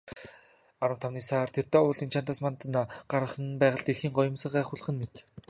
[0.83, 2.75] Арван тавны сар тэртээ уулын чанадаас мандан
[3.11, 5.13] гарах нь байгаль дэлхий гоёмсгоо гайхуулах мэт.